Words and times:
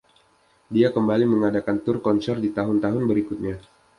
Dia 0.73 0.87
kembali 0.95 1.25
mengadakan 1.33 1.77
tur 1.85 1.97
konser 2.07 2.35
di 2.43 2.49
tahun-tahun 2.57 3.03
berikutnya. 3.11 3.55